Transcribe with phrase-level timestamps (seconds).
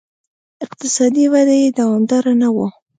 [0.65, 2.67] اقتصادي وده یې دوامداره نه وه